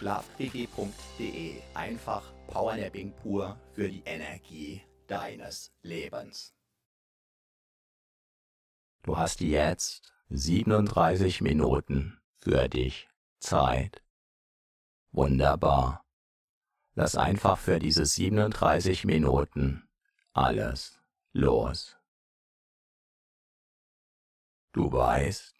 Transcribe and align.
schlafpg.de. 0.00 1.60
Einfach 1.74 2.32
Powernapping 2.46 3.12
pur 3.16 3.58
für 3.74 3.88
die 3.88 4.02
Energie 4.06 4.82
deines 5.06 5.72
Lebens. 5.82 6.54
Du 9.02 9.18
hast 9.18 9.40
jetzt 9.40 10.12
37 10.30 11.42
Minuten 11.42 12.18
für 12.38 12.68
dich 12.68 13.08
Zeit. 13.40 14.02
Wunderbar. 15.12 16.06
Lass 16.94 17.16
einfach 17.16 17.58
für 17.58 17.78
diese 17.78 18.06
37 18.06 19.04
Minuten 19.04 19.86
alles 20.32 20.98
los. 21.32 21.96
Du 24.72 24.90
weißt, 24.92 25.59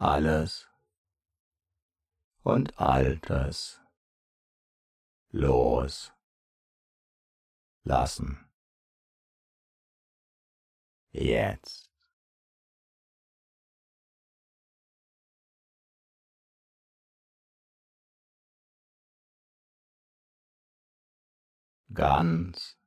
Alles. 0.00 0.68
Und 2.42 2.80
Altes 2.80 3.80
los. 5.30 6.12
Lassen. 7.84 8.50
Jetzt. 11.12 11.90
ganz. 21.92 22.78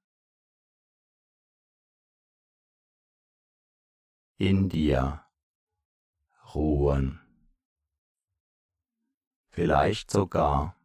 In 4.38 4.70
dir 4.70 5.23
ruhen, 6.56 7.20
vielleicht 9.52 10.12
sogar. 10.12 10.76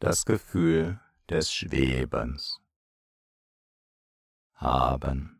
Das 0.00 0.24
Gefühl 0.24 0.98
des 1.28 1.52
Schwebens. 1.52 2.58
Haben. 4.54 5.39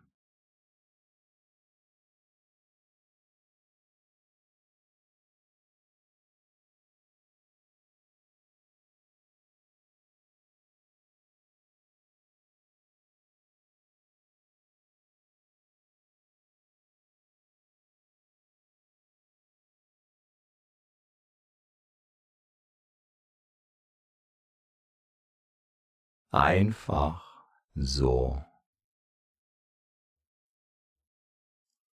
Einfach 26.31 27.45
so. 27.75 28.41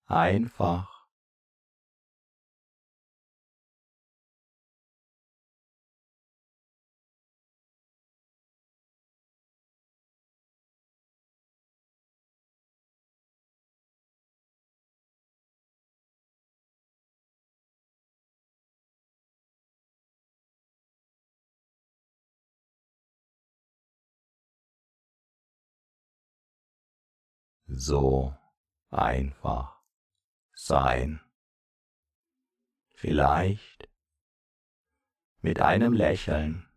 Einfach 0.07 0.92
so 27.75 28.35
einfach 28.91 29.83
sein. 30.55 31.21
Vielleicht 32.95 33.89
mit 35.41 35.61
einem 35.61 35.93
Lächeln. 35.93 36.72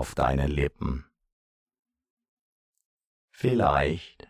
Auf 0.00 0.14
deinen 0.14 0.50
Lippen. 0.50 1.04
Vielleicht 3.30 4.29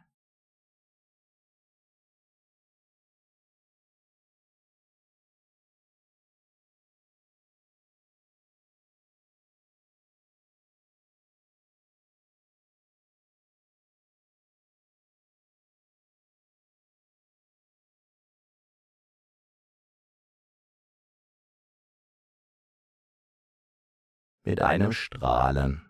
mit 24.51 24.63
einem 24.63 24.91
Strahlen 24.91 25.89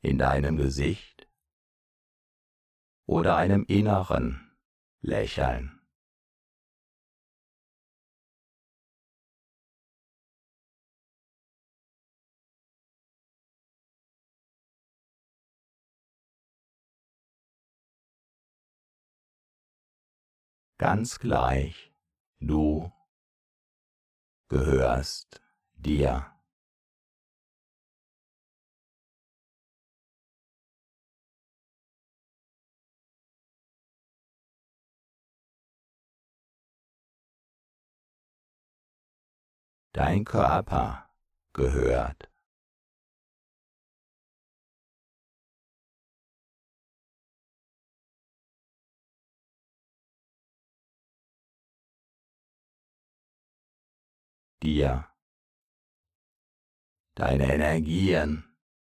in 0.00 0.16
deinem 0.16 0.56
Gesicht 0.56 1.28
oder 3.04 3.34
einem 3.34 3.64
inneren 3.64 4.56
Lächeln. 5.00 5.80
Ganz 20.78 21.18
gleich, 21.18 21.92
du 22.38 22.92
gehörst 24.46 25.42
dir. 25.72 26.37
Dein 39.98 40.24
Körper 40.24 41.10
gehört 41.52 42.30
dir. 54.62 55.12
Deine 57.16 57.52
Energien 57.52 58.56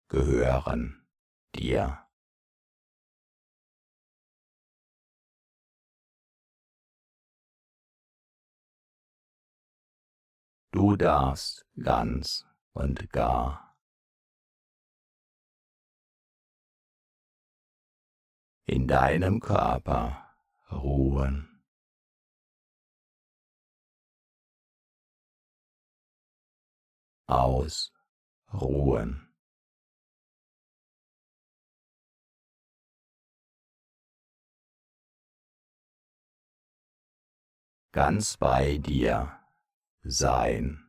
gehören 0.08 1.06
dir. 1.54 2.07
Du 10.78 10.94
darfst 10.94 11.66
ganz 11.82 12.46
und 12.72 13.10
gar 13.10 13.76
in 18.64 18.86
deinem 18.86 19.40
Körper 19.40 20.36
ruhen. 20.70 21.64
ausruhen. 27.26 29.34
Ganz 37.90 38.36
bei 38.36 38.78
dir 38.78 39.37
sein. 40.10 40.84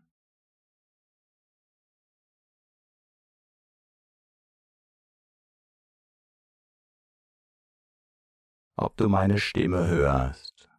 Ob 8.78 8.96
du 8.96 9.10
meine 9.10 9.40
Stimme 9.40 9.88
hörst 9.88 10.70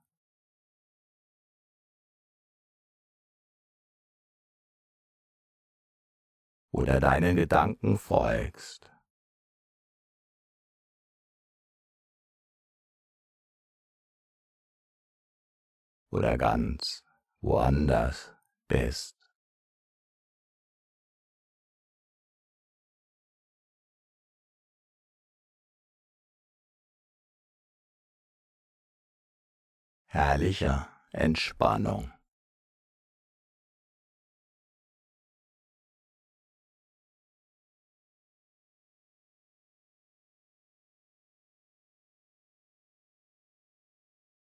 oder 6.73 6.99
deinen 6.99 7.37
Gedanken 7.37 7.99
folgst. 7.99 8.91
Oder 16.11 16.39
ganz 16.39 17.05
woanders 17.41 18.35
bist. 18.69 19.17
Herrlicher 30.07 30.89
Entspannung. 31.13 32.13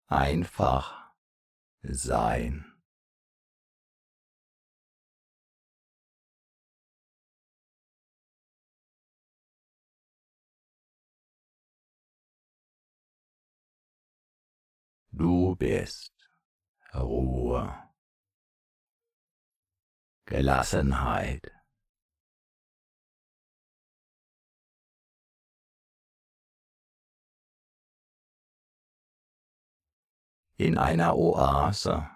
einfach 0.09 1.11
sein. 1.81 2.76
Du 15.17 15.55
bist 15.55 16.13
Ruhe, 16.93 17.73
Gelassenheit. 20.25 21.51
in 30.59 30.77
einer 30.77 31.15
Oase. 31.15 32.09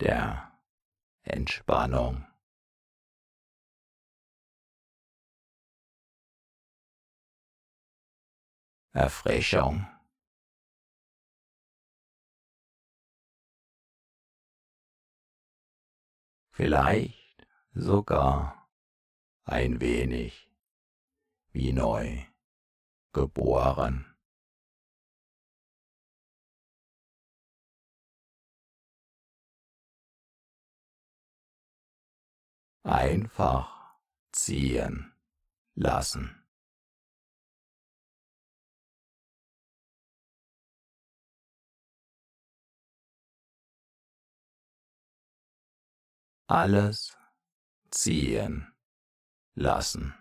der 0.00 0.58
Entspannung. 1.22 2.29
Erfrischung. 8.92 9.86
Vielleicht 16.50 17.46
sogar 17.72 18.68
ein 19.44 19.80
wenig 19.80 20.50
wie 21.52 21.72
neu 21.72 22.24
geboren. 23.12 24.06
Einfach 32.82 33.96
ziehen 34.32 35.12
lassen. 35.74 36.39
Alles 46.50 47.16
ziehen 47.92 48.74
lassen. 49.54 50.12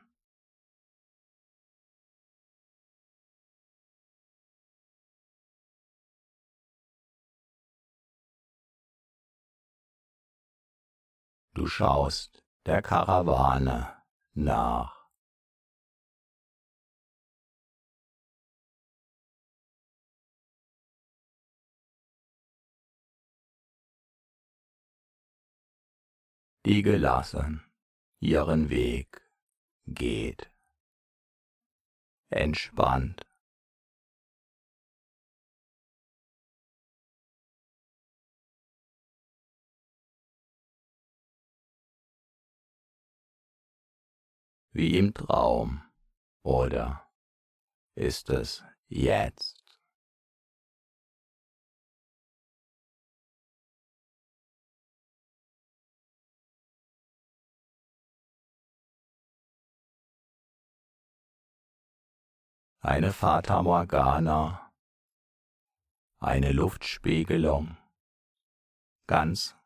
Du 11.55 11.65
schaust 11.65 12.43
der 12.67 12.83
Karawane 12.83 13.91
nach. 14.33 14.98
Die 26.65 26.81
gelassen 26.81 27.63
ihren 28.19 28.69
Weg 28.69 29.21
geht. 29.85 30.51
Entspannt 32.29 33.25
wie 44.79 44.97
im 44.97 45.13
Traum. 45.13 45.83
Oder 46.41 47.05
ist 47.95 48.29
es 48.29 48.63
jetzt? 48.87 49.68
Eine 62.81 63.11
Fata 63.11 63.61
Morgana, 63.61 64.71
eine 66.19 66.53
Luftspiegelung, 66.53 67.75
ganz 69.05 69.57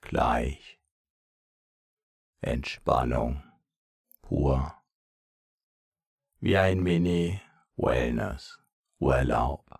gleich. 0.00 0.78
Entspannung 2.42 3.42
pur, 4.22 4.74
wie 6.38 6.56
ein 6.56 6.80
Mini-Wellness-Urlaub. 6.80 9.79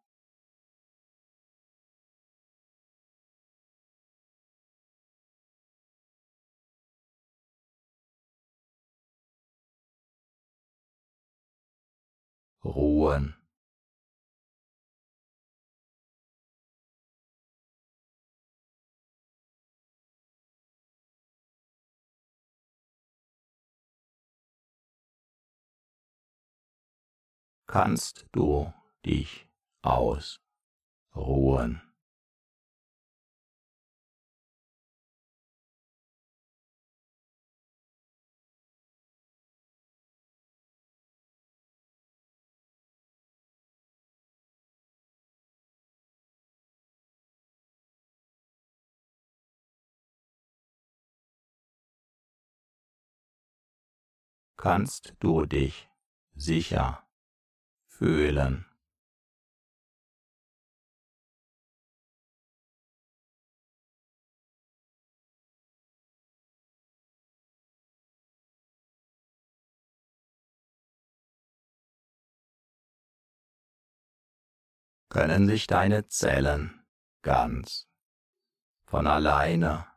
ruhen. 12.63 13.35
Kannst 27.67 28.27
du 28.33 28.73
dich 29.05 29.47
ausruhen. 29.81 31.81
Kannst 54.61 55.15
du 55.19 55.45
dich 55.47 55.89
sicher 56.35 57.03
fühlen. 57.87 58.65
können 75.09 75.45
sich 75.45 75.67
deine 75.67 76.07
Zellen 76.07 76.85
ganz 77.21 77.89
von 78.85 79.07
alleine 79.07 79.90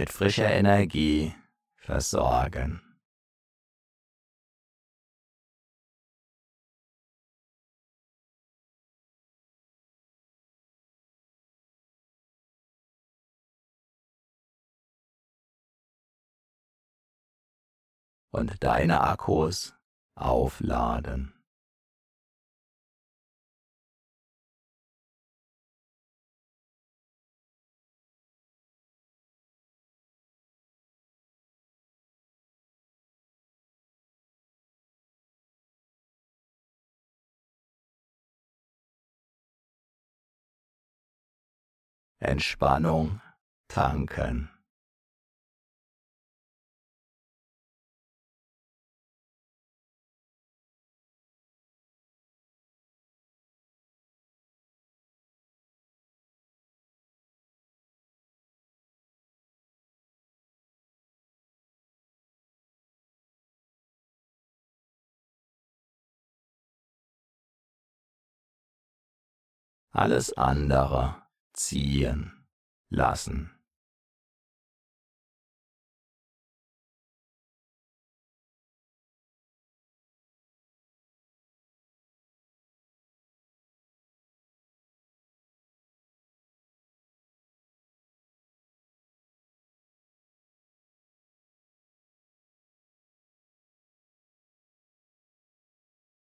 mit 0.00 0.08
frischer 0.10 0.50
Energie 0.50 1.34
versorgen. 1.76 2.80
und 18.32 18.62
deine 18.62 19.02
Akkus 19.02 19.74
aufladen. 20.14 21.39
Entspannung 42.22 43.22
tanken. 43.66 44.50
Alles 69.92 70.32
andere 70.34 71.29
ziehen 71.52 72.46
lassen. 72.88 73.60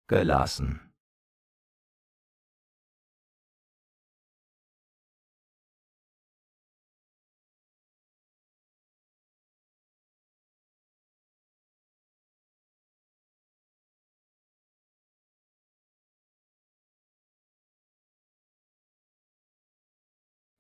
gelassen. 0.07 0.84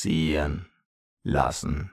Ziehen 0.00 0.66
lassen. 1.22 1.90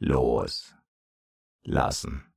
Los 0.00 0.77
lassen. 1.68 2.27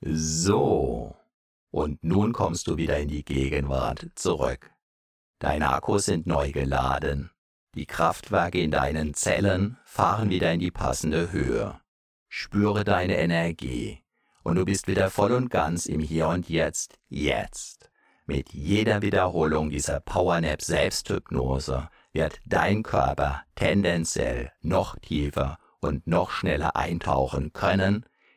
So. 0.00 1.16
Und 1.70 2.02
nun 2.04 2.32
kommst 2.32 2.66
du 2.66 2.76
wieder 2.76 2.98
in 2.98 3.08
die 3.08 3.24
Gegenwart 3.24 4.06
zurück. 4.14 4.70
Deine 5.38 5.72
Akkus 5.72 6.06
sind 6.06 6.26
neu 6.26 6.52
geladen. 6.52 7.30
Die 7.74 7.86
Kraftwerke 7.86 8.60
in 8.60 8.70
deinen 8.70 9.14
Zellen 9.14 9.78
fahren 9.84 10.30
wieder 10.30 10.52
in 10.52 10.60
die 10.60 10.70
passende 10.70 11.32
Höhe. 11.32 11.80
Spüre 12.28 12.84
deine 12.84 13.16
Energie 13.18 14.02
und 14.42 14.56
du 14.56 14.64
bist 14.64 14.86
wieder 14.86 15.10
voll 15.10 15.32
und 15.32 15.50
ganz 15.50 15.86
im 15.86 16.00
Hier 16.00 16.28
und 16.28 16.48
Jetzt, 16.48 16.98
jetzt. 17.08 17.90
Mit 18.26 18.52
jeder 18.52 19.02
Wiederholung 19.02 19.70
dieser 19.70 20.00
Powernap 20.00 20.62
Selbsthypnose 20.62 21.88
wird 22.12 22.40
dein 22.46 22.82
Körper 22.82 23.42
tendenziell 23.54 24.52
noch 24.62 24.98
tiefer 24.98 25.58
und 25.80 26.06
noch 26.06 26.30
schneller 26.30 26.76
eintauchen 26.76 27.52
können 27.52 28.04